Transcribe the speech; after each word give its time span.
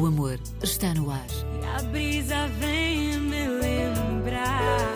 O 0.00 0.06
amor 0.06 0.40
está 0.62 0.94
no 0.94 1.10
ar. 1.10 1.26
E 1.60 1.66
a 1.66 1.82
brisa 1.90 2.48
vem 2.58 3.20
me 3.20 3.46
lembrar. 3.46 4.94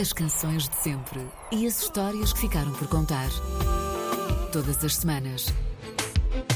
As 0.00 0.12
canções 0.12 0.68
de 0.68 0.76
sempre 0.76 1.20
e 1.50 1.66
as 1.66 1.82
histórias 1.82 2.32
que 2.32 2.42
ficaram 2.42 2.72
por 2.74 2.86
contar. 2.86 3.28
Todas 4.52 4.84
as 4.84 4.98
semanas. 4.98 5.46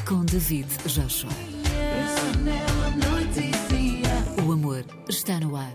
Com 0.08 0.24
David 0.24 0.68
Joshua. 0.86 1.32
O 4.46 4.52
amor 4.52 4.84
está 5.08 5.40
no 5.40 5.56
ar. 5.56 5.74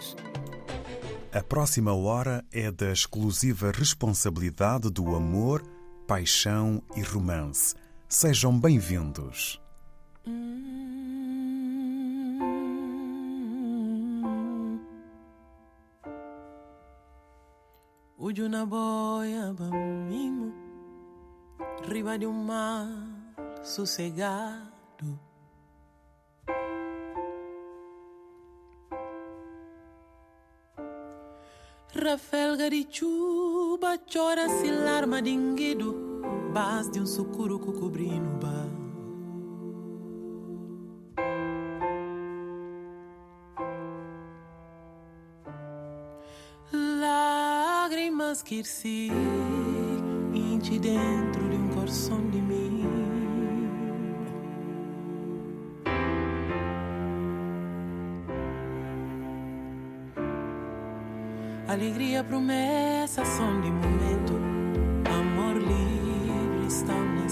A 1.33 1.43
próxima 1.43 1.93
hora 1.93 2.45
é 2.49 2.71
da 2.71 2.93
exclusiva 2.93 3.73
responsabilidade 3.75 4.89
do 4.89 5.13
amor, 5.17 5.61
paixão 6.07 6.81
e 6.95 7.01
romance. 7.01 7.75
Sejam 8.07 8.57
bem-vindos. 8.57 9.59
Uju 18.35 18.49
na 18.49 18.65
boia 18.65 19.55
mimo, 20.09 20.51
riba 21.87 22.17
de 22.17 22.27
um 22.27 22.33
mar 22.33 22.85
sossegado. 23.63 25.17
Rafelga 31.93 32.69
de 32.69 32.85
chuva 32.91 33.97
chora 33.99 34.49
se 34.49 34.69
larma 34.69 35.21
dinguido, 35.21 35.95
bas 36.53 36.91
de 36.91 36.99
um 36.99 37.05
sucuro 37.05 37.57
cobrindo 37.57 38.31
bar. 38.41 38.64
Se 48.47 49.11
inti 50.35 50.77
dentro 50.77 51.49
de 51.49 51.55
um 51.55 51.67
coração 51.69 52.29
de 52.29 52.37
mim. 52.37 52.85
Alegria, 61.67 62.23
promessa, 62.23 63.25
som 63.25 63.61
de 63.61 63.71
momento. 63.71 64.33
Amor 65.09 65.55
livre 65.57 66.67
está 66.67 66.93
na 66.93 67.27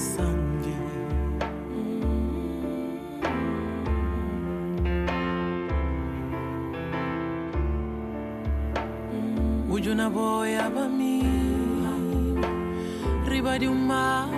mim, 10.70 12.36
riba 13.26 13.58
de 13.58 13.68
um 13.68 13.76
mar 13.76 14.30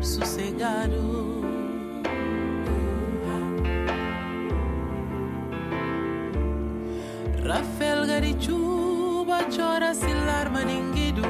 sossegado. 0.00 1.42
Rafael 7.44 8.06
Garichuba 8.06 9.44
chora 9.54 9.92
se 9.92 10.12
larma 10.14 10.64
ninguido 10.64 11.20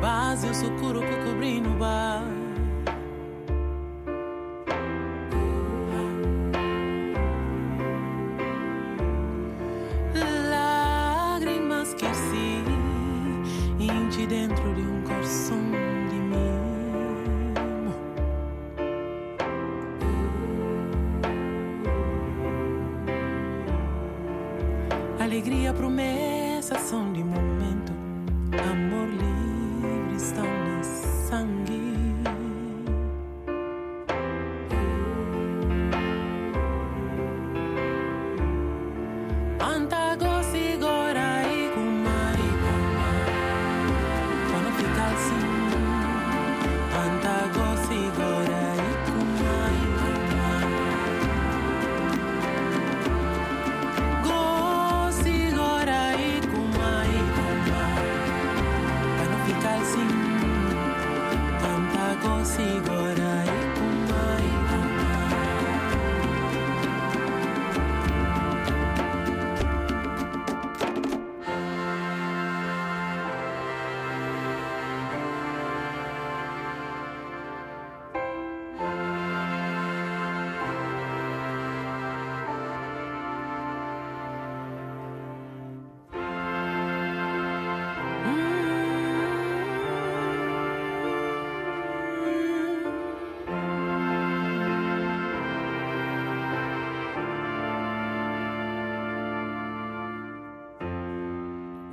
Base 0.00 0.46
o 0.46 0.54
sucuro 0.54 1.00
que 1.00 1.16
cobrindo 1.24 1.70
bar 1.78 2.39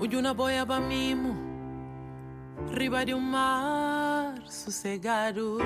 Uju 0.07 0.21
na 0.21 0.33
boia 0.33 0.65
ba 0.65 0.79
mimo 0.79 1.35
Riba 2.71 3.03
de 3.03 3.13
um 3.13 3.19
mar 3.19 4.39
sossegado 4.47 5.57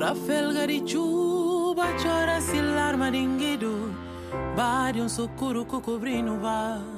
Rafael 0.00 0.54
Garichuba 0.54 1.92
chora 2.02 2.40
se 2.40 2.58
larma 2.62 3.10
dinguido 3.10 3.94
Bade 4.56 5.02
um 5.02 5.08
que 5.66 5.80
cobrindo 5.82 6.38
vai 6.40 6.95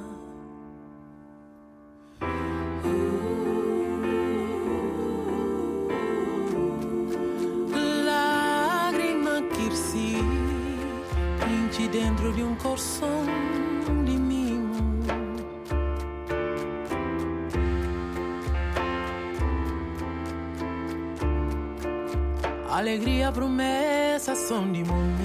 promessa, 23.33 24.35
som 24.35 24.73
de 24.73 24.85
momento. 24.85 25.18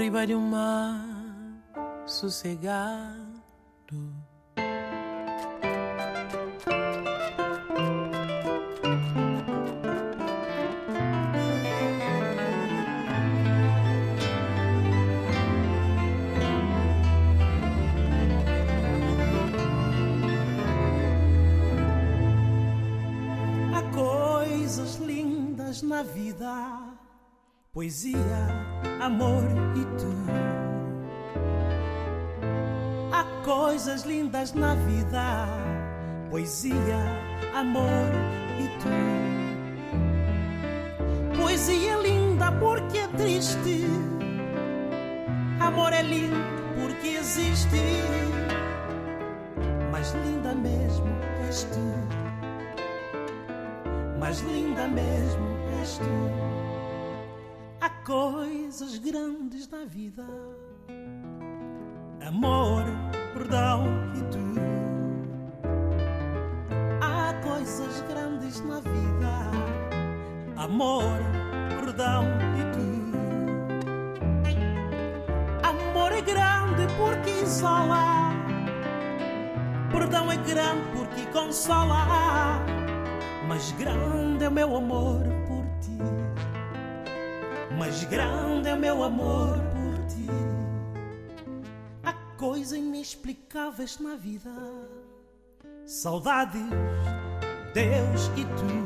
Riba 0.00 0.26
de 0.26 0.34
um 0.34 0.40
mar 0.40 1.04
sossegado. 2.06 3.20
Coisas 23.92 24.96
lindas 24.96 25.82
na 25.82 26.02
vida, 26.02 26.96
poesia, 27.72 28.69
amor 29.00 29.44
e 29.74 29.84
tu. 29.98 30.10
Há 33.12 33.24
coisas 33.44 34.02
lindas 34.04 34.52
na 34.52 34.74
vida, 34.74 35.48
poesia, 36.30 36.98
amor 37.54 38.10
e 38.58 38.68
tu. 38.78 38.88
Poesia 41.36 41.96
linda 41.96 42.52
porque 42.52 42.98
é 42.98 43.08
triste, 43.08 43.86
amor 45.60 45.92
é 45.92 46.02
lindo 46.02 46.36
porque 46.78 47.08
existe, 47.08 47.80
mas 49.90 50.12
linda 50.24 50.54
mesmo 50.54 51.08
és 51.48 51.64
tu 51.64 51.90
mais 54.20 54.40
linda 54.42 54.86
mesmo 54.86 55.48
és 55.80 55.98
tu. 55.98 56.49
Coisas 58.10 58.98
grandes 58.98 59.68
na 59.68 59.84
vida, 59.84 60.26
amor, 62.26 62.82
perdão 63.32 63.84
e 64.16 64.22
tu. 64.32 64.40
Há 67.00 67.32
coisas 67.34 68.02
grandes 68.08 68.60
na 68.62 68.80
vida, 68.80 69.30
amor, 70.56 71.20
perdão 71.78 72.24
e 72.58 72.64
tu. 72.74 72.90
Amor 75.62 76.10
é 76.10 76.20
grande 76.20 76.92
porque 76.98 77.30
isola, 77.30 78.32
perdão 79.92 80.32
é 80.32 80.36
grande 80.36 80.82
porque 80.96 81.26
consola. 81.26 82.58
Mas 83.46 83.70
grande 83.70 84.42
é 84.42 84.48
o 84.48 84.50
meu 84.50 84.74
amor. 84.74 85.39
Mas 87.80 88.04
grande 88.04 88.68
é 88.68 88.74
o 88.74 88.78
meu 88.78 89.02
amor 89.02 89.56
por 89.56 90.04
ti. 90.04 90.26
Há 92.04 92.12
coisas 92.36 92.76
inexplicáveis 92.76 93.98
na 93.98 94.16
vida. 94.16 94.50
Saudades, 95.86 96.60
Deus 97.72 98.30
e 98.36 98.44
tu. 98.44 98.84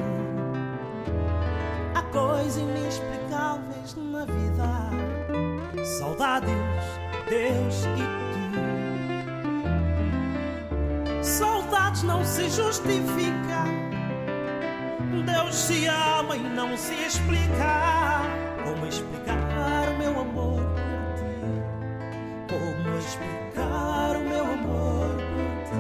Há 1.93 2.03
coisas 2.03 2.57
inexplicáveis 2.57 3.97
na 3.97 4.25
vida. 4.27 4.91
Saudades, 5.99 6.53
Deus 7.29 7.85
e 7.99 8.05
tu. 11.19 11.25
Saudades 11.25 12.05
não 12.05 12.25
se 12.25 12.49
justifica. 12.49 13.65
Deus 15.27 15.53
se 15.53 15.85
ama 15.89 16.37
e 16.37 16.43
não 16.45 16.77
se 16.77 16.95
explica. 16.95 18.44
Como 18.75 18.87
explicar 18.89 19.89
o 19.89 19.99
meu 19.99 20.19
amor 20.21 20.61
por 20.61 21.15
ti? 21.15 21.39
Como 22.51 22.99
explicar 22.99 24.17
o 24.17 24.29
meu 24.29 24.45
amor 24.45 25.11
por 25.15 25.55
ti? 25.71 25.79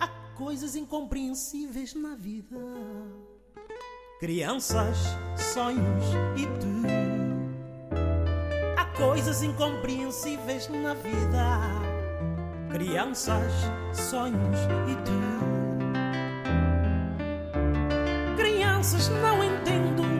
Há 0.00 0.08
coisas 0.36 0.74
incompreensíveis 0.74 1.94
na 1.94 2.16
vida. 2.16 2.56
Crianças, 4.18 4.98
sonhos 5.36 6.04
e 6.36 6.46
tu. 6.58 6.82
Há 8.76 8.86
coisas 8.96 9.44
incompreensíveis 9.44 10.68
na 10.68 10.94
vida. 10.94 11.60
Crianças, 12.72 13.52
sonhos 13.92 14.58
e 14.88 14.96
tu. 15.04 15.20
crianças 18.36 19.08
não 19.10 19.44
entendo, 19.44 20.19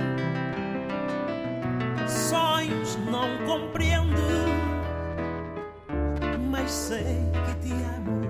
sonhos 2.11 2.97
não 3.11 3.29
compreendo, 3.47 4.21
mas 6.51 6.71
sei 6.71 7.31
que 7.47 7.69
te 7.69 7.73
amo, 7.73 8.21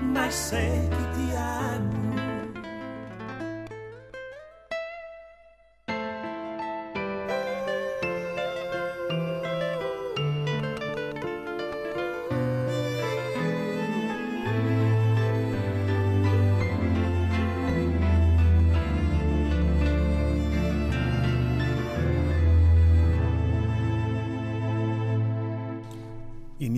mas 0.00 0.34
sei 0.34 0.88
que 0.90 1.04
te 1.18 1.36
amo. 1.36 1.63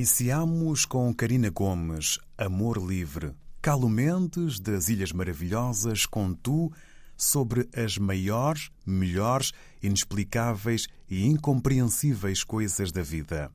Iniciamos 0.06 0.84
com 0.84 1.12
Karina 1.12 1.50
Gomes, 1.50 2.20
Amor 2.38 2.78
Livre. 2.78 3.34
Calo 3.60 3.88
Mendes, 3.88 4.60
das 4.60 4.88
Ilhas 4.88 5.10
Maravilhosas, 5.10 6.06
com 6.06 6.32
Tu, 6.32 6.70
sobre 7.16 7.68
as 7.74 7.98
maiores, 7.98 8.70
melhores, 8.86 9.50
inexplicáveis 9.82 10.86
e 11.10 11.26
incompreensíveis 11.26 12.44
coisas 12.44 12.92
da 12.92 13.02
vida. 13.02 13.50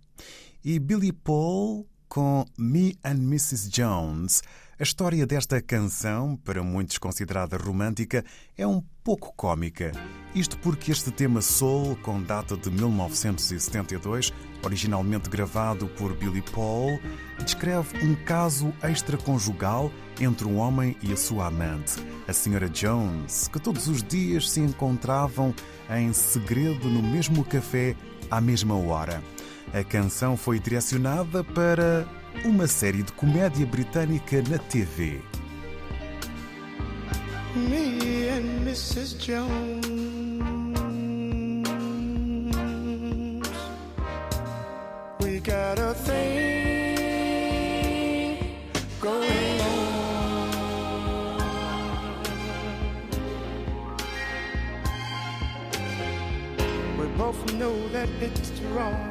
E 0.61 0.77
Billy 0.77 1.13
Paul, 1.13 1.87
com 2.11 2.43
Me 2.57 2.97
and 3.05 3.21
Mrs. 3.21 3.69
Jones. 3.69 4.43
A 4.77 4.83
história 4.83 5.25
desta 5.25 5.61
canção, 5.61 6.35
para 6.43 6.61
muitos 6.61 6.97
considerada 6.97 7.55
romântica, 7.55 8.25
é 8.57 8.67
um 8.67 8.83
pouco 9.01 9.33
cômica. 9.33 9.93
Isto 10.35 10.57
porque 10.57 10.91
este 10.91 11.09
tema 11.09 11.41
soul, 11.41 11.95
com 12.03 12.21
data 12.21 12.57
de 12.57 12.69
1972, 12.69 14.33
originalmente 14.61 15.29
gravado 15.29 15.87
por 15.87 16.13
Billy 16.17 16.41
Paul, 16.53 16.99
descreve 17.45 18.05
um 18.05 18.13
caso 18.25 18.73
extraconjugal 18.83 19.89
entre 20.19 20.45
um 20.45 20.57
homem 20.57 20.97
e 21.01 21.13
a 21.13 21.17
sua 21.17 21.47
amante, 21.47 21.93
a 22.27 22.31
Sra. 22.31 22.67
Jones, 22.67 23.47
que 23.47 23.59
todos 23.59 23.87
os 23.87 24.03
dias 24.03 24.49
se 24.49 24.59
encontravam 24.59 25.55
em 25.89 26.11
segredo 26.11 26.89
no 26.89 27.01
mesmo 27.01 27.45
café 27.45 27.95
à 28.29 28.41
mesma 28.41 28.75
hora. 28.75 29.23
A 29.73 29.83
canção 29.85 30.35
foi 30.35 30.59
direcionada 30.59 31.43
para 31.43 32.05
uma 32.43 32.67
série 32.67 33.03
de 33.03 33.11
comédia 33.13 33.65
britânica 33.65 34.41
na 34.49 34.57
TV. 34.57 35.21
Me 37.55 38.27
and 38.29 38.63
Mrs. 38.65 39.17
Jones. 39.17 39.81
We 45.21 45.39
got 45.39 45.79
a 45.79 45.93
thing 45.93 47.31
going 48.99 49.61
on. 49.61 49.81
We 56.99 57.07
both 57.17 57.53
know 57.53 57.89
that 57.89 58.09
it's 58.21 58.51
wrong, 58.73 59.10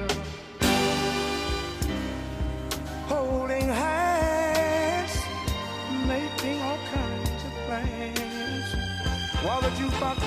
Jukebox 9.69 10.17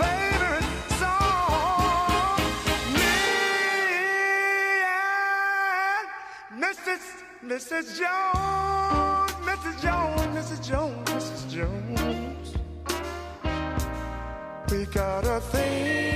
favorite 0.00 0.68
song. 1.00 2.40
Me 2.94 3.14
and. 5.00 6.08
Mrs. 6.64 7.02
Mrs. 7.44 7.86
Jones, 7.98 9.32
Mrs. 9.48 9.76
Jones, 9.82 10.26
Mrs. 10.36 10.60
Jones, 10.68 11.08
Mrs. 11.10 11.42
Jones. 11.54 12.48
We 14.70 14.84
got 14.86 15.24
a 15.24 15.40
thing 15.40 16.15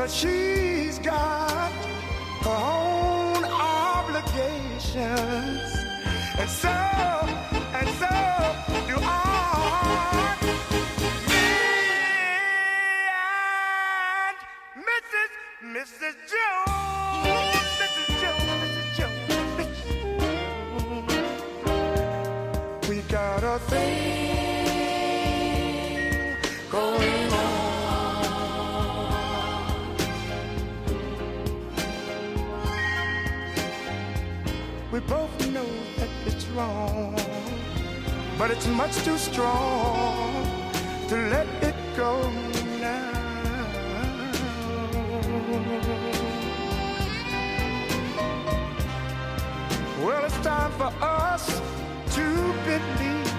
Cause 0.00 0.16
she's 0.16 0.96
got 1.00 1.70
her 2.40 2.48
own 2.48 3.44
obligations. 3.44 4.96
And 6.38 6.48
so, 6.48 6.70
and 6.70 7.88
so 8.00 8.08
do 8.88 8.96
I. 8.96 10.38
Me 11.28 11.44
and 14.24 14.36
Mrs. 14.88 15.30
Mrs. 15.76 16.16
Jones. 16.32 17.60
Mrs. 17.82 18.08
Jones, 18.22 18.50
Mrs. 18.62 18.88
Jones. 18.96 19.68
We 22.88 22.96
got 23.02 23.44
a 23.44 23.58
thing 23.68 24.29
We 34.92 34.98
both 34.98 35.30
know 35.52 35.66
that 35.98 36.08
it's 36.26 36.46
wrong, 36.48 37.14
but 38.36 38.50
it's 38.50 38.66
much 38.66 38.96
too 39.04 39.16
strong 39.18 40.44
to 41.06 41.14
let 41.14 41.46
it 41.62 41.76
go 41.96 42.28
now. 42.80 43.12
Well, 50.02 50.24
it's 50.24 50.38
time 50.38 50.72
for 50.72 50.92
us 51.00 51.60
to 52.16 52.52
believe. 52.64 53.30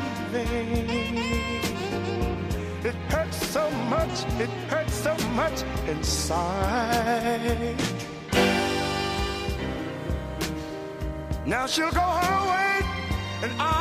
It 2.85 2.95
hurts 3.11 3.45
so 3.47 3.69
much, 3.89 4.23
it 4.39 4.49
hurts 4.69 4.93
so 4.93 5.17
much 5.35 5.63
inside. 5.89 7.75
Now 11.51 11.67
she'll 11.67 11.91
go 11.91 11.99
her 11.99 12.49
way 12.49 12.79
and 13.43 13.51
I'll 13.59 13.80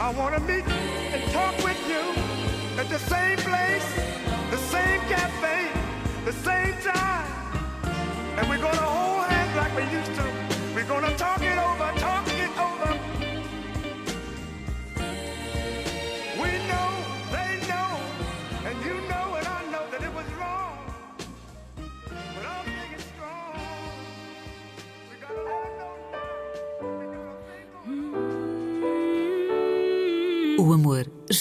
I 0.00 0.10
wanna 0.12 0.40
meet 0.40 0.66
and 0.66 1.30
talk 1.30 1.54
with 1.62 1.78
you 1.86 2.00
at 2.80 2.88
the 2.88 2.98
same 2.98 3.36
place, 3.36 3.84
the 4.50 4.56
same 4.56 5.00
cafe, 5.12 5.68
the 6.24 6.32
same 6.32 6.74
time. 6.80 7.30
And 8.38 8.48
we're 8.48 8.56
gonna 8.56 8.78
hold 8.78 9.26
hands 9.28 9.54
like 9.56 9.76
we 9.76 9.82
used 9.98 10.14
to. 10.14 10.24
We're 10.74 10.88
gonna 10.88 11.14
talk 11.18 11.42
it 11.42 11.58
over, 11.58 11.79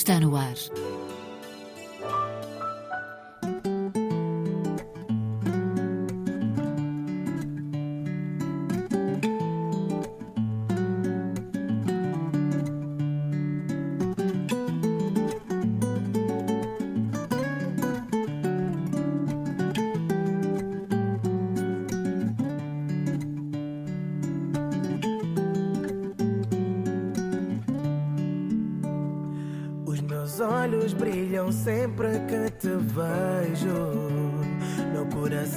está 0.10 0.20
no 0.20 0.36
ar. 0.36 0.89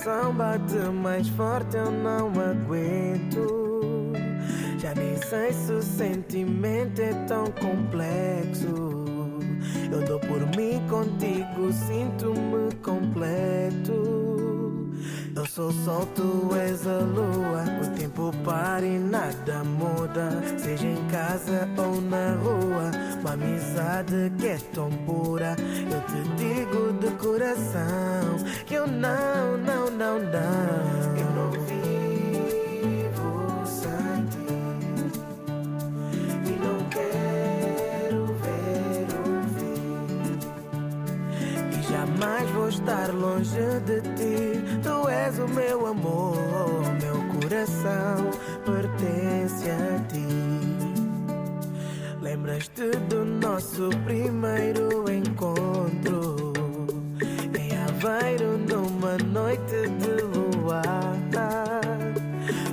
Coração 0.02 0.34
bate 0.34 0.78
mais 0.92 1.28
forte, 1.28 1.76
eu 1.76 1.90
não 1.90 2.28
aguento. 2.28 4.12
Já 4.78 4.94
nem 4.94 5.16
sei 5.16 5.52
se 5.52 5.72
o 5.72 5.82
sentimento 5.82 7.00
é 7.00 7.12
tão 7.26 7.44
complexo. 7.52 9.04
Eu 9.92 10.04
dou 10.04 10.18
por 10.18 10.40
mim 10.56 10.82
contigo, 10.88 11.72
sinto-me 11.72 12.74
completo. 12.82 13.92
Eu 15.34 15.46
sou 15.46 15.68
o 15.68 15.72
sol, 15.72 16.06
tu 16.14 16.50
és 16.56 16.86
a 16.86 16.98
lua. 16.98 17.64
Tempo 18.12 18.30
e 18.82 18.98
nada 18.98 19.64
muda. 19.64 20.28
Seja 20.58 20.86
em 20.86 21.02
casa 21.08 21.66
ou 21.78 21.98
na 22.02 22.34
rua. 22.34 22.90
Uma 23.20 23.32
amizade 23.32 24.30
que 24.38 24.48
é 24.48 24.58
tão 24.74 24.90
pura. 25.06 25.56
Eu 25.90 26.00
te 26.02 26.22
digo 26.36 26.92
de 27.00 27.10
coração 27.16 28.36
que 28.66 28.74
eu 28.74 28.86
não, 28.86 29.56
não, 29.56 29.90
não, 29.90 30.18
não. 30.18 31.16
Eu 31.16 31.30
não 31.34 31.50
vivo 31.52 31.96
sem 33.64 34.26
ti. 34.26 34.46
E 36.44 36.50
não 36.60 36.84
quero 36.90 38.26
ver 38.26 39.08
o 39.24 39.42
fim. 39.54 40.38
E 41.78 41.82
jamais 41.90 42.50
vou 42.50 42.68
estar 42.68 43.10
longe 43.14 43.80
de 43.86 44.02
ti. 44.02 44.62
Tu 44.82 45.08
és 45.08 45.38
o 45.38 45.48
meu 45.48 45.86
amor, 45.86 46.81
coração 47.62 48.30
pertence 48.64 49.70
a 49.70 49.98
ti. 50.08 50.26
Lembras-te 52.20 52.90
do 53.08 53.24
nosso 53.24 53.90
primeiro 54.04 55.10
encontro? 55.10 56.52
Em 57.58 57.76
Aveiro, 57.88 58.58
numa 58.58 59.16
noite 59.18 59.88
de 60.00 60.22
luar. 60.22 60.92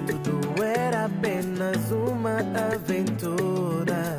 Tudo 0.07 0.63
era 0.63 1.05
apenas 1.05 1.91
uma 1.91 2.39
aventura. 2.73 4.17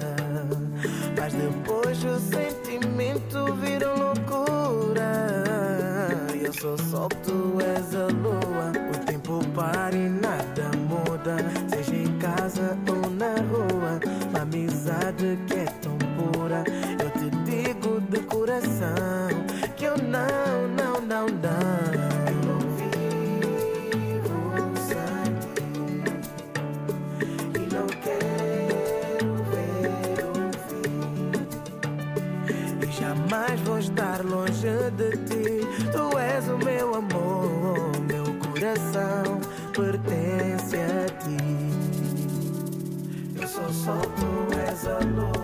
Mas 1.19 1.33
depois 1.33 2.05
o 2.05 2.19
sentimento 2.19 3.55
virou 3.55 3.97
loucura. 3.97 5.11
Eu 6.43 6.53
sou 6.53 6.79
sol, 6.79 7.09
tu 7.25 7.59
és 7.61 7.95
a 7.95 8.07
lua. 8.07 8.73
O 8.93 9.05
tempo 9.07 9.41
para 9.55 9.97
que 19.77 19.85
eu 19.85 19.97
não, 19.99 20.69
não, 20.69 21.01
não, 21.01 21.27
não. 21.27 21.81
Eu 22.27 22.35
não 22.47 22.59
vivo 22.77 24.39
sem 24.77 25.25
ti 25.55 25.65
e 27.55 27.59
não 27.75 27.87
quero 28.05 29.31
ver 29.51 30.19
o 30.25 30.37
fim. 30.69 31.31
E 32.87 32.89
jamais 32.93 33.59
vou 33.61 33.79
estar 33.79 34.25
longe 34.25 34.91
de 34.97 35.11
ti. 35.27 35.67
Tu 35.93 36.19
és 36.19 36.49
o 36.49 36.59
meu 36.59 36.95
amor, 36.95 37.93
meu 38.09 38.25
coração 38.41 39.41
pertence 39.73 40.77
a 40.77 41.09
ti. 41.23 41.39
Eu 43.41 43.49
sou 43.49 43.69
sol, 43.73 44.03
tu 44.17 44.59
és 44.59 44.87
a 44.87 44.99
lua. 44.99 45.40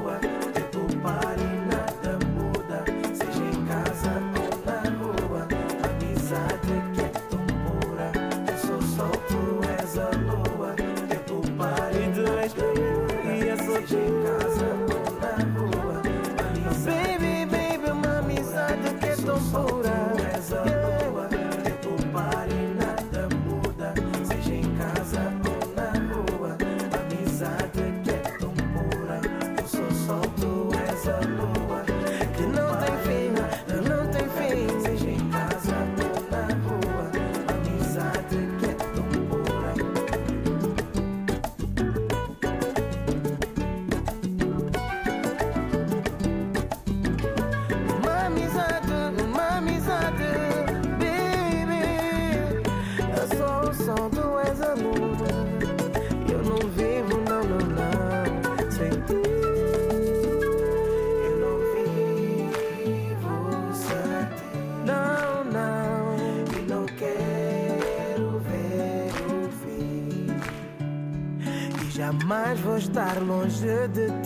Estar 73.57 73.67
longe 73.67 73.89
de 73.89 74.26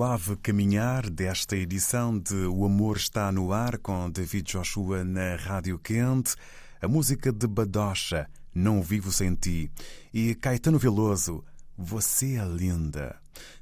suave 0.00 0.34
caminhar 0.36 1.10
desta 1.10 1.54
edição 1.54 2.18
de 2.18 2.46
O 2.46 2.64
Amor 2.64 2.96
Está 2.96 3.30
no 3.30 3.52
Ar, 3.52 3.76
com 3.76 4.10
David 4.10 4.50
Joshua 4.50 5.04
na 5.04 5.36
Rádio 5.36 5.78
Quente, 5.78 6.36
a 6.80 6.88
música 6.88 7.30
de 7.30 7.46
Badocha, 7.46 8.26
Não 8.54 8.80
Vivo 8.80 9.12
Sem 9.12 9.34
Ti, 9.34 9.70
e 10.10 10.34
Caetano 10.34 10.78
Veloso, 10.78 11.44
Você 11.76 12.36
é 12.36 12.44
Linda. 12.46 13.14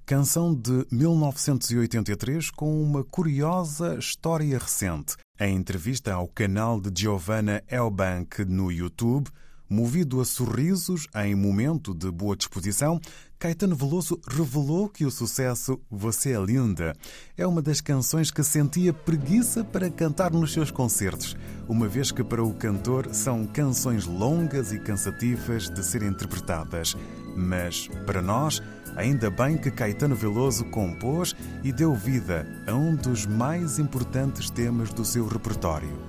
Canção 0.07 0.55
de 0.55 0.87
1983 0.93 2.51
com 2.53 2.81
uma 2.81 3.03
curiosa 3.03 3.99
história 3.99 4.57
recente. 4.57 5.17
Em 5.41 5.57
entrevista 5.57 6.15
ao 6.15 6.29
canal 6.29 6.81
de 6.81 7.03
Giovanna 7.03 7.65
Elbank 7.69 8.45
no 8.45 8.71
YouTube, 8.71 9.29
Movido 9.71 10.19
a 10.23 10.25
sorrisos 10.25 11.07
em 11.15 11.35
momento 11.35 11.93
de 11.93 12.11
boa 12.11 12.35
disposição, 12.35 12.99
Caetano 13.39 13.77
Veloso 13.77 14.19
revelou 14.27 14.89
que 14.89 15.05
o 15.05 15.11
sucesso 15.11 15.79
Você 15.91 16.33
é 16.33 16.41
Linda 16.41 16.97
é 17.37 17.47
uma 17.47 17.61
das 17.61 17.83
canções 17.83 18.31
que 18.31 18.43
sentia 18.43 18.95
preguiça 18.95 19.63
para 19.63 19.91
cantar 19.91 20.33
nos 20.33 20.55
seus 20.55 20.71
concertos, 20.71 21.37
uma 21.69 21.87
vez 21.87 22.11
que 22.11 22.25
para 22.25 22.43
o 22.43 22.55
cantor 22.55 23.15
são 23.15 23.47
canções 23.47 24.07
longas 24.07 24.73
e 24.73 24.79
cansativas 24.79 25.69
de 25.69 25.85
serem 25.85 26.09
interpretadas. 26.09 26.97
Mas, 27.37 27.89
para 28.07 28.23
nós, 28.23 28.63
ainda 28.97 29.31
bem 29.31 29.59
que 29.59 29.71
Caetano 29.71 30.17
Veloso 30.17 30.65
compôs 30.71 31.37
e 31.63 31.71
deu 31.73 31.95
vida 31.95 32.65
a 32.67 32.75
um 32.75 32.97
dos 32.97 33.27
mais 33.27 33.79
importantes 33.79 34.49
temas 34.49 34.91
do 34.95 35.05
seu 35.05 35.27
repertório. 35.29 36.08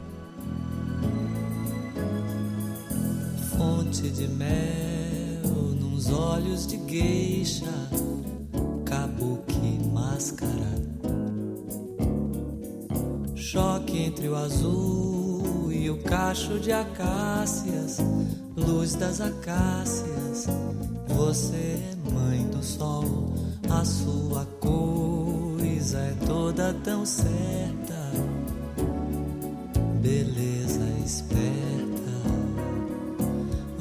De 3.89 4.27
mel 4.27 5.49
nos 5.79 6.11
olhos 6.11 6.67
de 6.67 6.77
gueixa, 6.77 7.65
kabuki 8.85 9.79
máscara. 9.91 10.69
Choque 13.33 13.97
entre 13.97 14.29
o 14.29 14.35
azul 14.35 15.71
e 15.71 15.89
o 15.89 15.97
cacho 16.03 16.59
de 16.59 16.71
acácias, 16.71 17.97
luz 18.55 18.93
das 18.93 19.19
acácias. 19.21 20.45
Você 21.07 21.55
é 21.55 22.11
mãe 22.13 22.45
do 22.47 22.63
sol, 22.63 23.33
a 23.71 23.83
sua 23.83 24.45
coisa 24.59 25.97
é 25.97 26.13
toda 26.27 26.75
tão 26.83 27.03
certa, 27.07 28.11
beleza 29.99 30.87
esperta. 31.03 31.78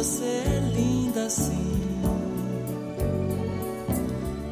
Você 0.00 0.24
é 0.24 0.72
linda 0.74 1.28
sim. 1.28 2.00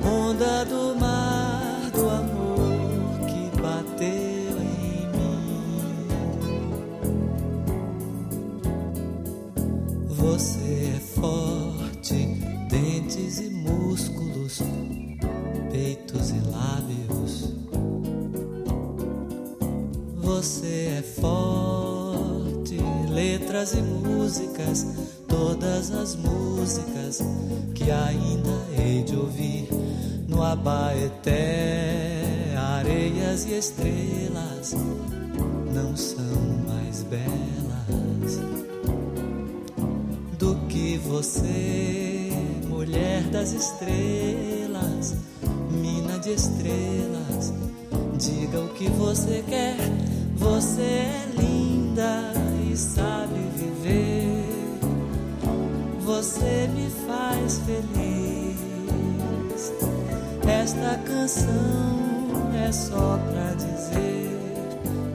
Onda 0.05 0.67
do 0.67 0.95
mar 1.01 1.91
do 1.91 2.07
amor 2.07 3.19
que 3.27 3.59
bateu 3.59 4.59
em 4.61 5.09
mim. 5.17 5.49
Você 10.11 10.93
é 10.95 11.01
forte, 11.01 12.27
dentes 12.69 13.41
e 13.41 13.49
músculos, 13.49 14.61
peitos 15.73 16.29
e 16.29 16.41
lábios. 16.51 17.55
Você 20.15 20.99
é 20.99 21.03
forte, 21.03 22.77
letras 23.11 23.73
e 23.73 23.81
músicas, 23.81 24.85
todas 25.79 25.91
as 25.93 26.17
músicas 26.17 27.21
que 27.73 27.89
ainda 27.89 28.51
hei 28.77 29.05
de 29.05 29.15
ouvir 29.15 29.69
no 30.27 30.43
Abaeté, 30.43 32.25
areias 32.57 33.45
e 33.45 33.55
estrelas 33.57 34.75
não 35.73 35.97
são 35.97 36.25
mais 36.67 37.05
belas 37.05 38.41
do 40.37 40.57
que 40.69 40.99
você, 40.99 42.33
mulher 42.69 43.23
das 43.31 43.53
estrelas, 43.53 45.15
mina 45.71 46.19
de 46.19 46.33
estrelas. 46.33 46.98
Você 56.19 56.67
me 56.75 56.91
faz 57.07 57.61
feliz. 57.61 58.59
Esta 60.49 60.99
canção 61.07 62.51
é 62.61 62.73
só 62.73 63.21
pra 63.31 63.55
dizer 63.55 64.37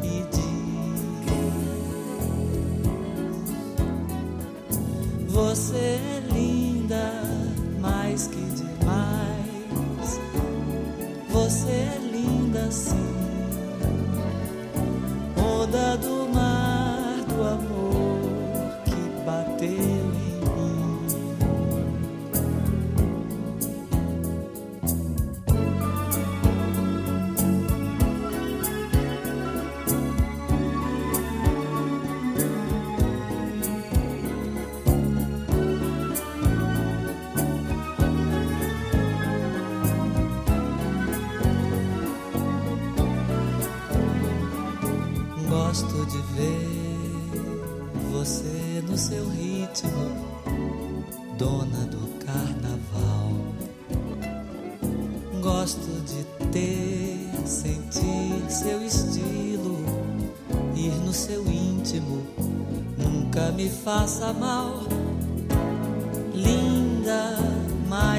e 0.01 0.23
diz: 0.31 1.33
Você 5.27 5.75
é 5.75 6.12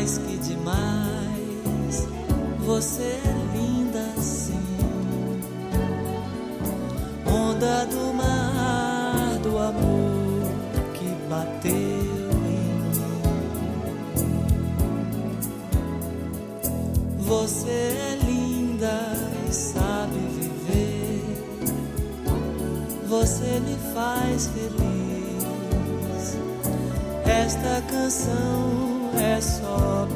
mais 0.04 0.18
que 0.18 0.36
demais, 0.36 2.06
você 2.58 3.02
é 3.02 3.56
linda 3.56 4.04
sim 4.20 4.60
onda 7.26 7.86
do 7.86 8.12
mar 8.12 9.38
do 9.42 9.56
amor 9.56 10.42
que 10.92 11.08
bateu 11.30 11.72
em 11.72 12.44
mim. 12.44 12.92
Você 17.20 17.70
é 17.70 18.18
linda 18.26 19.00
e 19.48 19.54
sabe 19.54 20.18
viver. 20.38 21.24
Você 23.08 23.58
me 23.60 23.78
faz 23.94 24.48
feliz. 24.48 26.36
Esta 27.24 27.80
canção 27.90 28.83
é 29.18 29.40
só 29.40 30.06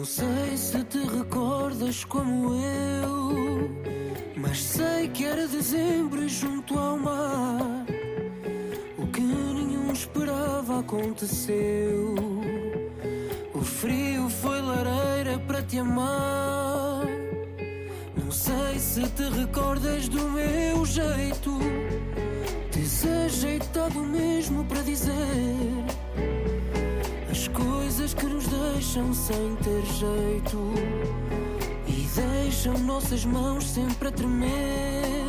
Não 0.00 0.06
sei 0.06 0.56
se 0.56 0.82
te 0.84 0.96
recordas 0.96 2.04
como 2.04 2.54
eu, 2.54 3.70
mas 4.34 4.62
sei 4.62 5.08
que 5.08 5.26
era 5.26 5.46
dezembro 5.46 6.26
junto 6.26 6.78
ao 6.78 6.96
mar. 6.96 7.84
O 8.96 9.06
que 9.08 9.20
nenhum 9.20 9.92
esperava 9.92 10.80
aconteceu. 10.80 12.14
O 13.52 13.60
frio 13.60 14.30
foi 14.30 14.62
lareira 14.62 15.38
para 15.40 15.62
te 15.62 15.78
amar. 15.78 17.04
Não 18.16 18.32
sei 18.32 18.78
se 18.78 19.02
te 19.02 19.24
recordas 19.24 20.08
do 20.08 20.30
meu 20.30 20.86
jeito, 20.86 21.58
desajeitado 22.72 24.00
mesmo 24.02 24.64
para 24.64 24.80
dizer 24.80 25.59
deixam 28.72 29.12
sem 29.12 29.56
ter 29.56 29.84
jeito 29.86 30.58
e 31.86 32.08
deixam 32.14 32.78
nossas 32.78 33.24
mãos 33.24 33.68
sempre 33.68 34.08
a 34.08 34.12
tremer. 34.12 35.24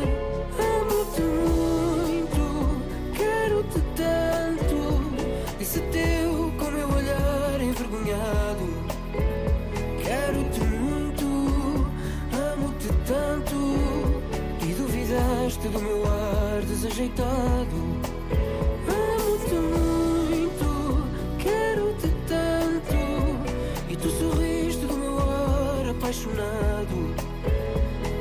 Amo-te 0.58 1.22
muito, 1.22 2.82
quero-te 3.16 3.80
tanto. 3.96 5.58
Disse 5.58 5.80
teu 5.92 6.52
com 6.58 6.70
meu 6.70 6.88
olhar 6.88 7.60
envergonhado. 7.60 8.66
Quero-te 10.02 10.60
muito, 10.60 11.24
amo-te 12.52 12.88
tanto. 13.06 13.56
E 14.66 14.72
duvidaste 14.74 15.68
do 15.68 15.80
meu 15.80 16.04
ar 16.06 16.62
desajeitado. 16.62 17.81
Apaixonado. 26.12 27.14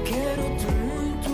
Quero-te 0.05 0.65
muito, 0.65 1.31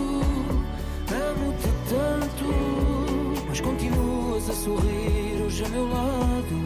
amo-te 1.14 1.68
tanto. 1.88 3.46
Mas 3.48 3.60
continuas 3.60 4.50
a 4.50 4.52
sorrir 4.52 5.40
hoje 5.44 5.64
a 5.64 5.68
meu 5.68 5.88
lado. 5.88 6.56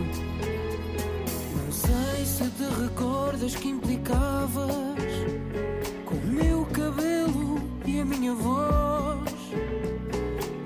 Não 1.62 1.70
sei 1.70 2.24
se 2.24 2.48
te 2.50 2.82
recordas 2.82 3.54
que 3.54 3.68
implicavas 3.68 4.72
com 6.06 6.14
o 6.14 6.26
meu 6.26 6.64
cabelo 6.66 7.60
e 7.84 8.00
a 8.00 8.04
minha 8.04 8.34
voz. 8.34 9.30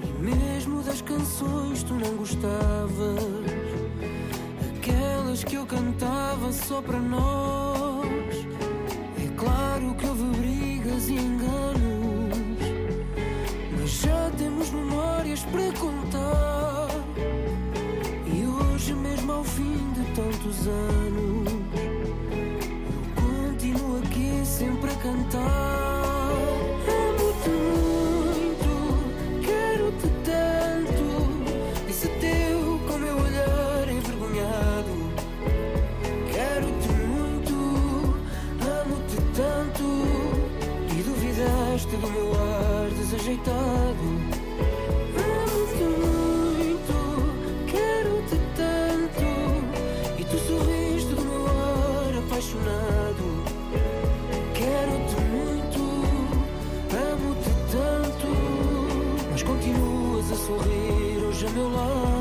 E 0.04 0.22
mesmo 0.22 0.82
das 0.82 1.02
canções 1.02 1.82
tu 1.82 1.94
não 1.94 2.16
gostavas. 2.16 3.24
Aquelas 4.76 5.42
que 5.42 5.56
eu 5.56 5.66
cantava 5.66 6.52
só 6.52 6.80
para 6.80 7.00
nós. 7.00 7.75
Brigas 10.96 11.08
e 11.08 11.14
enganos. 11.14 12.58
Mas 13.78 13.90
já 13.90 14.30
temos 14.38 14.70
memórias 14.70 15.44
para 15.44 15.72
contar. 15.78 16.88
E 18.26 18.46
hoje, 18.46 18.94
mesmo 18.94 19.32
ao 19.32 19.44
fim 19.44 19.92
de 19.92 20.04
tantos 20.14 20.66
anos, 20.66 21.52
eu 22.82 23.22
continuo 23.22 23.98
aqui 23.98 24.44
sempre 24.44 24.90
a 24.90 24.96
cantar. 24.96 26.15
Amo-te 43.28 43.42
muito, 45.82 46.94
quero-te 47.66 48.38
tanto. 48.54 49.26
E 50.16 50.24
tu 50.24 50.38
sorriste 50.38 51.12
do 51.12 51.22
meu 51.22 51.44
ar 51.44 52.18
apaixonado. 52.18 53.42
Quero-te 54.54 55.16
muito, 55.32 55.82
amo-te 56.94 57.50
tanto. 57.72 58.28
Mas 59.32 59.42
continuas 59.42 60.30
a 60.30 60.36
sorrir 60.36 61.24
hoje 61.24 61.46
a 61.46 61.50
meu 61.50 61.68
lado. 61.68 62.15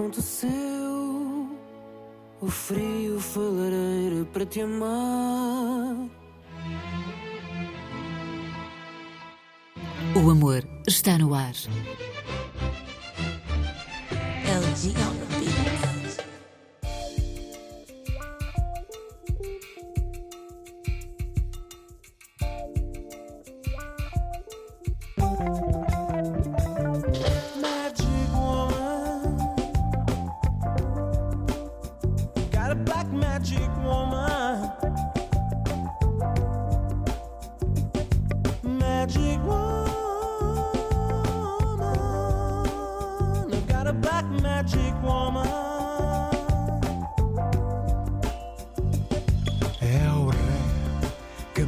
Aconteceu. 0.00 1.58
O 2.40 2.48
frio 2.48 3.20
foi 3.20 3.50
lareira 3.50 4.24
para 4.32 4.46
te 4.46 4.62
amar. 4.62 6.08
O 10.16 10.30
amor 10.30 10.66
está 10.86 11.18
no 11.18 11.34
ar. 11.34 11.54
LG 14.46 15.09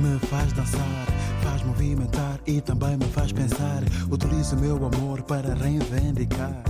me 0.02 0.18
faz 0.18 0.52
dançar, 0.52 1.06
faz 1.42 1.62
movimentar 1.62 2.40
e 2.46 2.60
também 2.60 2.96
me 2.96 3.04
faz 3.06 3.32
pensar. 3.32 3.82
Utilizo 4.10 4.56
meu 4.56 4.76
amor 4.76 5.22
para 5.22 5.54
reivindicar. 5.54 6.62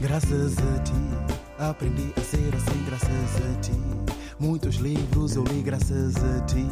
Graças 0.00 0.54
a 0.58 0.78
ti, 0.80 0.92
aprendi 1.58 2.12
a 2.16 2.20
ser 2.22 2.54
assim, 2.56 2.84
graças 2.86 3.10
a 3.10 3.60
ti. 3.60 4.14
Muitos 4.38 4.76
livros 4.76 5.36
eu 5.36 5.44
li 5.44 5.60
graças 5.60 6.16
a 6.16 6.40
ti. 6.46 6.66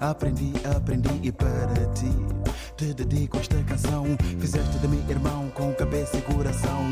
Aprendi, 0.00 0.52
aprendi 0.74 1.28
e 1.28 1.30
para 1.30 1.86
ti. 1.92 2.39
Te 2.80 2.94
dedico 2.94 3.36
esta 3.36 3.62
canção. 3.64 4.06
Fizeste 4.38 4.78
de 4.78 4.88
mim 4.88 5.04
irmão 5.06 5.50
com 5.50 5.70
cabeça 5.74 6.16
e 6.16 6.22
coração. 6.22 6.82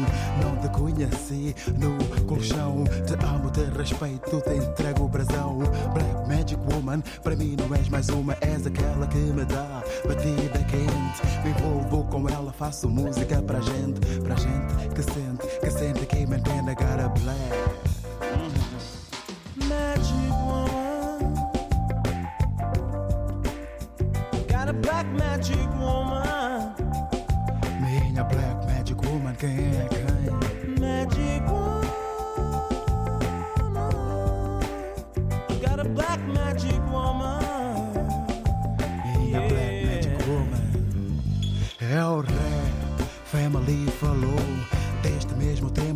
Não 0.43 0.55
te 0.61 0.69
conheci 0.69 1.57
no 1.79 1.97
colchão. 2.27 2.85
Te 3.07 3.15
amo, 3.25 3.51
te 3.51 3.65
respeito, 3.75 4.39
te 4.43 4.51
entrego 4.51 5.05
o 5.05 5.09
brasão. 5.09 5.57
Black 5.95 6.29
Magic 6.29 6.61
Woman, 6.71 7.01
para 7.23 7.35
mim 7.35 7.57
não 7.59 7.75
és 7.75 7.89
mais 7.89 8.11
uma, 8.11 8.37
és 8.43 8.67
aquela 8.67 9.07
que 9.07 9.17
me 9.17 9.47
dá 9.47 9.83
batida 10.07 10.63
quente. 10.65 11.43
Me 11.43 11.53
envolvo 11.53 12.05
com 12.11 12.29
ela, 12.29 12.53
faço 12.53 12.87
música 12.87 13.41
pra 13.41 13.59
gente, 13.59 13.99
pra 14.21 14.35
gente 14.35 14.95
que 14.95 15.03
sente, 15.03 15.59
que 15.59 15.71
sente 15.71 16.05
que 16.05 16.27
black. 16.27 16.39
Magic 19.57 20.31
woman. 20.45 21.35
Got 24.49 24.69
a 24.69 24.73
black 24.75 25.07
magic 25.07 25.23
woman. 25.23 25.38
Magic 29.41 29.57
Woman, 29.57 30.08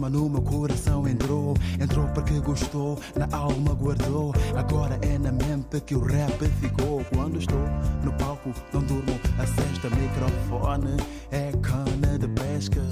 tema 0.03 0.11
no 0.11 0.29
meu 0.29 0.43
coração 0.43 1.07
entrou. 1.07 1.55
Entrou 1.81 2.07
porque 2.09 2.41
gostou, 2.41 2.99
na 3.15 3.29
alma 3.37 3.73
guardou. 3.75 4.35
Agora 4.57 4.99
é 5.03 5.19
na 5.19 5.31
mente 5.31 5.81
que 5.87 5.95
o 5.95 6.01
rap 6.05 6.45
ficou. 6.61 7.05
Quando 7.13 7.39
estou 7.39 7.61
no 8.03 8.13
palco, 8.15 8.53
não 8.73 8.83
durmo. 8.83 9.21
A 9.39 9.47
sexta 9.47 9.89
microfone 9.91 10.97
é 11.31 11.53
cana 11.63 12.19
de 12.19 12.29
pesca. 12.29 12.83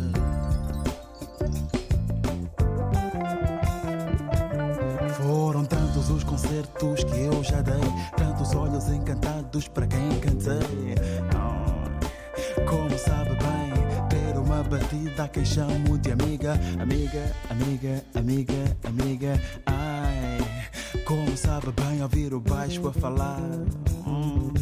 Foram 5.22 5.64
tantos 5.64 6.10
os 6.10 6.24
concertos 6.24 7.04
que 7.04 7.20
eu 7.20 7.42
já 7.42 7.60
dei, 7.60 7.74
tantos 8.16 8.54
olhos 8.54 8.88
encantados 8.88 9.68
para 9.68 9.86
quem 9.86 10.20
cantei. 10.20 10.94
Batida 14.70 15.24
a 15.24 15.28
quem 15.28 15.44
chamo 15.44 15.98
de 15.98 16.12
amiga, 16.12 16.52
amiga, 16.80 17.32
amiga, 17.50 18.04
amiga, 18.14 18.76
amiga. 18.84 19.40
Ai, 19.66 20.38
como 21.04 21.36
sabe 21.36 21.72
bem 21.72 22.00
ouvir 22.02 22.32
o 22.32 22.40
baixo 22.40 22.86
a 22.88 22.92
falar. 22.92 23.40
Hum, 24.06 24.52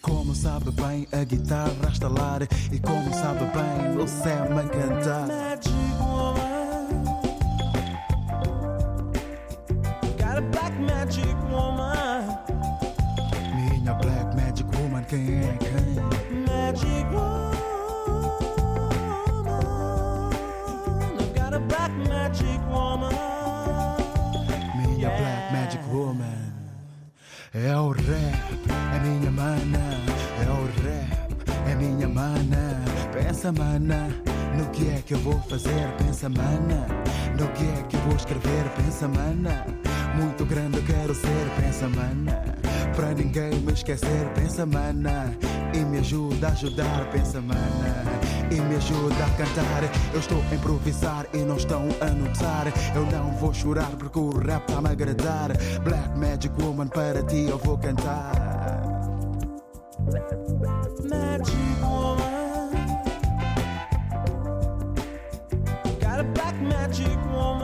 Como 0.00 0.34
sabe 0.34 0.70
bem 0.70 1.06
a 1.12 1.24
guitarra 1.24 1.74
a 1.86 1.90
estalar 1.90 2.42
e 2.72 2.78
como 2.78 3.12
sabe 3.12 3.40
bem 3.40 3.96
o 4.02 4.06
Sam 4.06 4.58
a 4.58 4.68
cantar. 4.68 5.58
Mana 29.40 29.96
É 30.44 30.50
o 30.50 30.64
rap, 30.82 31.70
é 31.70 31.74
minha 31.74 32.08
mana 32.08 32.82
Pensa 33.12 33.50
mana, 33.52 34.08
no 34.56 34.66
que 34.70 34.88
é 34.90 35.02
que 35.04 35.14
eu 35.14 35.18
vou 35.18 35.40
fazer 35.48 35.88
Pensa 35.96 36.28
mana, 36.28 36.86
no 37.38 37.48
que 37.48 37.64
é 37.64 37.82
que 37.88 37.96
eu 37.96 38.00
vou 38.00 38.16
escrever 38.16 38.68
Pensa 38.76 39.08
mana, 39.08 39.66
muito 40.14 40.44
grande 40.44 40.76
eu 40.76 40.84
quero 40.84 41.14
ser 41.14 41.46
Pensa 41.58 41.88
mana, 41.88 42.44
pra 42.94 43.14
ninguém 43.14 43.54
me 43.60 43.72
esquecer 43.72 44.28
Pensa 44.34 44.66
mana, 44.66 45.34
e 45.74 45.78
me 45.78 45.98
ajuda 45.98 46.48
a 46.48 46.50
ajudar 46.50 47.10
Pensa 47.10 47.40
mana, 47.40 48.04
e 48.50 48.60
me 48.60 48.76
ajuda 48.76 49.24
a 49.24 49.30
cantar. 49.30 49.82
Eu 50.12 50.20
estou 50.20 50.42
a 50.50 50.54
improvisar 50.54 51.26
e 51.32 51.38
não 51.38 51.56
estão 51.56 51.88
a 52.00 52.06
notar. 52.06 52.66
Eu 52.94 53.06
não 53.06 53.30
vou 53.36 53.54
chorar 53.54 53.90
porque 53.96 54.18
o 54.18 54.30
rap 54.38 54.68
está-me 54.68 54.88
a 54.88 54.90
agradar. 54.90 55.52
Black 55.84 56.18
Magic 56.18 56.50
Woman, 56.60 56.88
para 56.88 57.22
ti 57.22 57.46
eu 57.48 57.58
vou 57.58 57.78
cantar. 57.78 58.89
Magic 60.06 61.82
woman. 61.82 62.72
Got 66.00 66.20
a 66.20 66.24
black 66.24 66.60
magic 66.60 67.16
woman. 67.32 67.59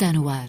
Está 0.00 0.14
no 0.14 0.30
ar. 0.30 0.48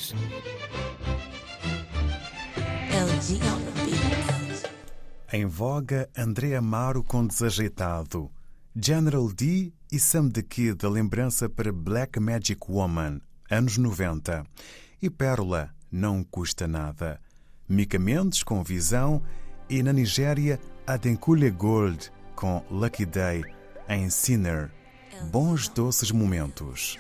Em 5.34 5.46
voga, 5.46 6.10
André 6.17 6.56
Amaro 6.56 7.04
com 7.04 7.28
Desajeitado, 7.28 8.32
General 8.73 9.30
D 9.30 9.73
e 9.92 10.00
Sam 10.00 10.30
the 10.30 10.42
Kid 10.42 10.86
a 10.86 10.90
lembrança 10.90 11.50
para 11.50 11.69
Black 11.73 12.17
Magic 12.17 12.62
Woman, 12.69 13.19
anos 13.50 13.78
90, 13.78 14.46
e 15.02 15.10
Pérola, 15.10 15.69
Não 15.92 16.23
Custa 16.23 16.65
Nada, 16.65 17.19
Mica 17.67 18.00
Mendes 18.00 18.44
com 18.44 18.63
Visão 18.63 19.21
e 19.69 19.84
na 19.84 19.92
Nigéria, 19.92 20.62
Adenkule 20.88 21.52
Gold 21.52 22.10
com 22.38 22.63
Lucky 22.71 23.06
Day, 23.06 23.44
em 23.90 24.10
Sinner, 24.10 24.71
Bons 25.30 25.67
Doces 25.67 26.10
Momentos. 26.10 26.98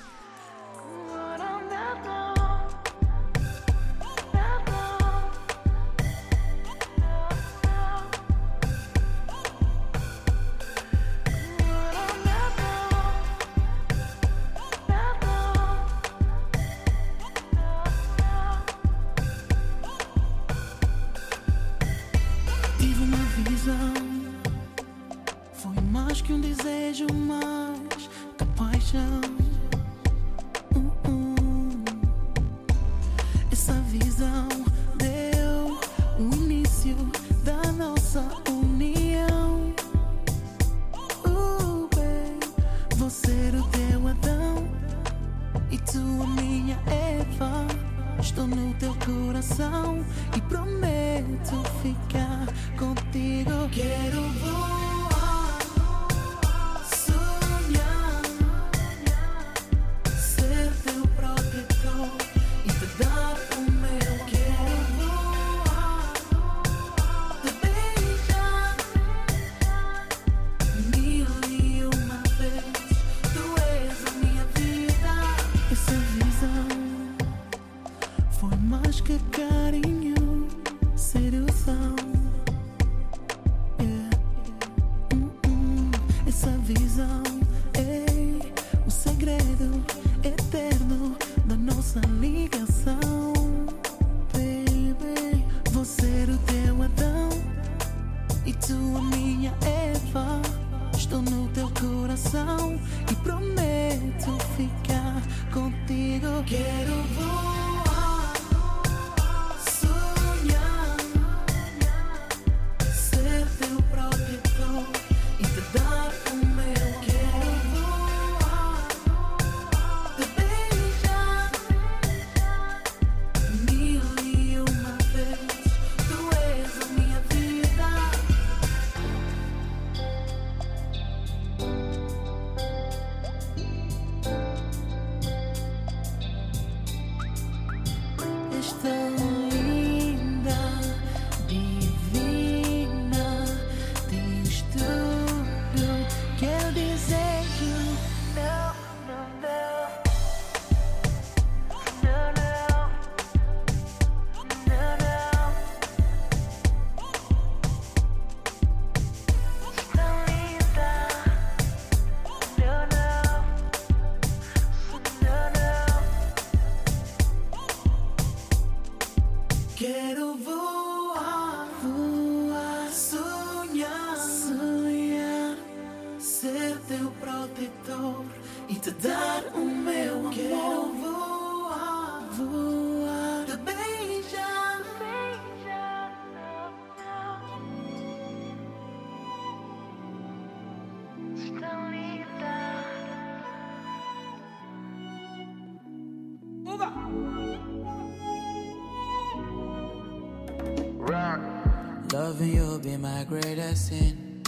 Sin. 203.75 204.43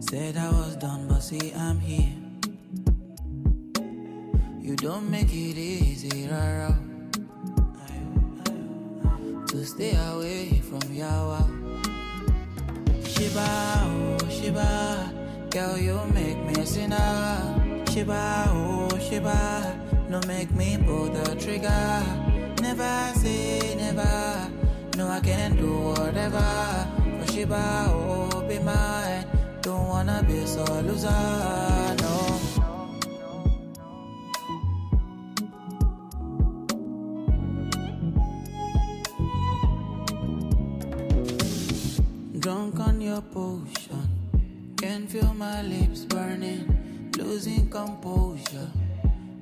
Said 0.00 0.36
I 0.36 0.50
was 0.50 0.76
done, 0.76 1.06
but 1.08 1.20
see, 1.20 1.52
I'm 1.54 1.78
here. 1.78 2.14
You 4.60 4.76
don't 4.76 5.10
make 5.10 5.32
it 5.32 5.58
easy, 5.58 6.28
rara. 6.28 6.78
To 9.48 9.64
stay 9.64 9.96
away 10.12 10.60
from 10.60 10.80
Yawa. 10.92 11.40
Shiba, 13.06 13.48
oh 13.84 14.28
Shiba, 14.28 15.12
girl, 15.50 15.78
you 15.78 15.98
make 16.12 16.38
me 16.46 16.64
sinner. 16.64 17.84
Shiba, 17.90 18.44
oh 18.48 18.88
Shiba, 18.98 19.74
no 20.08 20.20
make 20.26 20.50
me 20.52 20.78
pull 20.84 21.06
the 21.08 21.34
trigger. 21.36 21.97
For 27.48 27.54
oh, 27.56 28.44
be 28.46 28.58
mine. 28.58 29.24
Don't 29.62 29.88
wanna 29.88 30.22
be 30.22 30.44
so 30.44 30.64
loser, 30.82 31.08
no. 31.08 32.40
Drunk 42.38 42.80
on 42.80 43.00
your 43.00 43.22
potion, 43.22 44.74
can 44.76 45.06
feel 45.06 45.32
my 45.32 45.62
lips 45.62 46.04
burning, 46.04 47.10
losing 47.16 47.70
composure. 47.70 48.70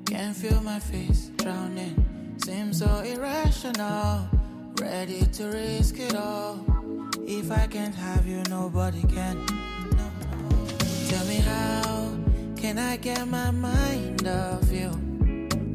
Can 0.04 0.32
feel 0.32 0.62
my 0.62 0.78
face 0.78 1.32
drowning, 1.38 2.36
seems 2.38 2.78
so 2.78 3.00
irrational. 3.00 4.28
Ready 4.80 5.26
to 5.32 5.46
risk 5.46 5.98
it 5.98 6.14
all. 6.14 6.75
If 7.28 7.50
I 7.50 7.66
can't 7.66 7.94
have 7.94 8.24
you, 8.24 8.40
nobody 8.48 9.02
can. 9.02 9.44
No. 9.96 10.06
Tell 11.08 11.26
me 11.26 11.36
how 11.36 12.12
can 12.54 12.78
I 12.78 12.96
get 12.98 13.26
my 13.26 13.50
mind 13.50 14.28
off 14.28 14.70
you? 14.70 14.92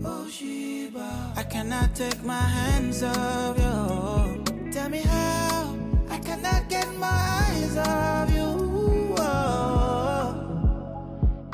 Oh 0.06 0.30
Shiba, 0.30 1.34
I 1.36 1.44
cannot 1.44 1.94
take 1.94 2.24
my 2.24 2.40
hands 2.40 3.04
off 3.04 3.58
you. 3.60 4.72
Tell 4.72 4.88
me 4.90 5.00
how 5.00 5.76
I 6.10 6.20
cannot 6.20 6.70
get 6.70 6.88
my 6.96 7.08
eyes 7.10 7.78
off 7.78 8.32
you. 8.34 9.16
Oh. 9.20 10.34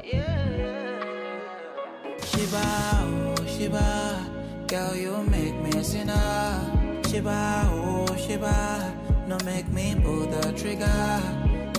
Yeah. 0.03 1.39
Shiba, 2.23 2.65
oh 3.01 3.45
Shiba, 3.47 4.65
girl, 4.67 4.95
you 4.95 5.23
make 5.23 5.55
me 5.55 5.71
a 5.71 5.83
sinner. 5.83 7.01
Shiba, 7.09 7.63
oh 7.73 8.15
Shiba, 8.15 8.93
no 9.27 9.37
make 9.43 9.67
me 9.69 9.95
pull 10.01 10.25
the 10.25 10.53
trigger. 10.53 11.21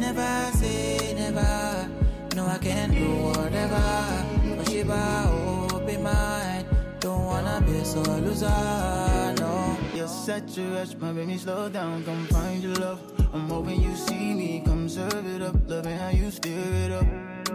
Never 0.00 0.56
say 0.56 1.14
never, 1.14 1.88
no 2.36 2.46
I 2.46 2.58
can 2.58 2.90
do 2.90 3.08
whatever. 3.26 4.56
But 4.56 4.68
Shiba, 4.68 5.82
be 5.86 5.96
mine, 5.96 6.66
don't 7.00 7.24
wanna 7.24 7.62
be 7.66 7.82
so 7.84 8.02
loser, 8.02 9.34
no. 9.40 9.76
You're 9.94 10.08
such 10.08 10.58
a 10.58 10.62
rush, 10.62 10.94
my 10.96 11.12
baby, 11.12 11.38
slow 11.38 11.68
down, 11.68 12.04
come 12.04 12.26
find 12.26 12.62
your 12.62 12.74
love. 12.74 13.00
I'm 13.32 13.48
hoping 13.48 13.80
you 13.80 13.96
see 13.96 14.34
me, 14.34 14.62
come 14.64 14.88
serve 14.88 15.26
it 15.26 15.42
up, 15.42 15.56
loving 15.66 15.96
how 15.96 16.10
you 16.10 16.30
stir 16.30 16.50
it 16.50 16.92
up. 16.92 17.06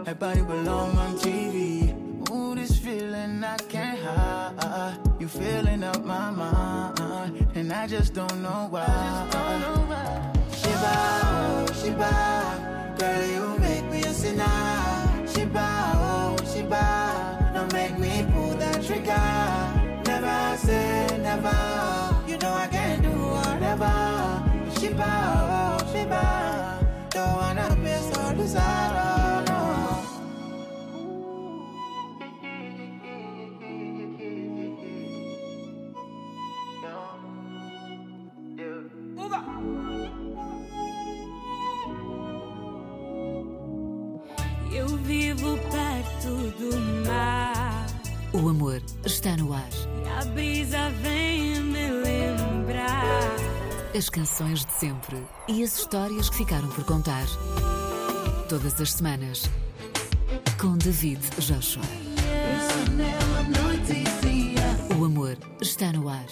That 0.05 0.19
body 0.19 0.41
belong 0.41 0.97
on 0.97 1.17
TV. 1.17 1.92
Ooh, 2.33 2.55
this 2.55 2.77
feeling 2.79 3.43
I 3.43 3.57
can't 3.69 3.99
hide. 3.99 4.97
You 5.19 5.27
filling 5.27 5.83
up 5.83 6.03
my 6.03 6.31
mind, 6.31 7.47
and 7.53 7.71
I 7.71 7.85
just 7.85 8.15
don't 8.15 8.41
know 8.41 8.67
why. 8.71 8.85
Shiba, 10.51 10.95
oh 11.25 11.65
Shiba, 11.79 12.95
girl 12.97 13.25
you 13.35 13.59
make 13.59 13.85
me 13.91 14.01
a 14.01 14.13
sinner. 14.13 15.27
Shiba, 15.27 15.91
oh 15.95 16.35
Shiba, 16.51 17.51
don't 17.53 17.71
make 17.71 17.99
me 17.99 18.25
pull 18.33 18.55
that 18.55 18.81
trigger. 18.83 19.29
Never 20.07 20.57
say 20.57 21.07
never, 21.21 21.59
you 22.27 22.37
know 22.39 22.53
I 22.53 22.67
can't 22.71 23.03
do 23.03 23.09
whatever. 23.09 23.93
Shiba, 24.79 25.11
oh 25.37 25.77
Shiba, 25.93 26.79
don't 27.11 27.35
wanna 27.35 27.75
be 27.75 27.93
so 28.11 28.33
loser, 28.37 29.12
do 46.73 47.07
mar 47.07 47.85
O 48.33 48.49
amor 48.49 48.81
está 49.05 49.37
no 49.37 49.53
ar. 49.53 49.69
e 50.03 50.09
a 50.09 50.25
brisa 50.25 50.89
vem 51.01 51.59
me 51.61 51.91
lembrar. 51.91 53.35
As 53.95 54.09
canções 54.09 54.65
de 54.65 54.71
sempre 54.73 55.23
e 55.47 55.63
as 55.63 55.77
histórias 55.77 56.29
que 56.29 56.37
ficaram 56.37 56.67
por 56.69 56.83
contar. 56.85 57.25
Todas 58.49 58.79
as 58.81 58.93
semanas. 58.93 59.43
Com 60.59 60.77
David 60.77 61.19
Joshua. 61.39 61.83
O 64.99 65.05
amor 65.05 65.37
está 65.61 65.91
no 65.91 66.09
ar. 66.09 66.25